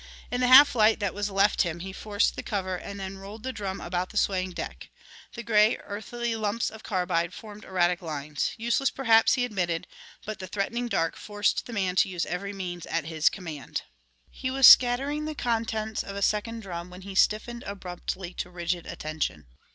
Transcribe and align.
In 0.31 0.41
the 0.41 0.47
half 0.47 0.73
light 0.73 0.99
that 0.99 1.13
was 1.13 1.29
left 1.29 1.61
him 1.61 1.81
he 1.81 1.93
forced 1.93 2.35
the 2.35 2.41
cover 2.41 2.75
and 2.75 2.99
then 2.99 3.19
rolled 3.19 3.43
the 3.43 3.53
drum 3.53 3.79
about 3.79 4.09
the 4.09 4.17
swaying 4.17 4.49
deck. 4.53 4.89
The 5.35 5.43
gray, 5.43 5.77
earthly 5.77 6.35
lumps 6.35 6.71
of 6.71 6.81
carbide 6.81 7.35
formed 7.35 7.65
erratic 7.65 8.01
lines. 8.01 8.53
Useless 8.57 8.89
perhaps, 8.89 9.35
he 9.35 9.45
admitted, 9.45 9.85
but 10.25 10.39
the 10.39 10.47
threatening 10.47 10.87
dark 10.87 11.15
forced 11.15 11.67
the 11.67 11.73
man 11.73 11.95
to 11.97 12.09
use 12.09 12.25
every 12.25 12.51
means 12.51 12.87
at 12.87 13.05
his 13.05 13.29
command. 13.29 13.83
He 14.31 14.49
was 14.49 14.65
scattering 14.65 15.25
the 15.25 15.35
contents 15.35 16.01
of 16.01 16.15
a 16.15 16.23
second 16.23 16.61
drum 16.63 16.89
when 16.89 17.01
he 17.03 17.13
stiffened 17.13 17.61
abruptly 17.67 18.33
to 18.39 18.49
rigid 18.49 18.87
attention. 18.87 19.45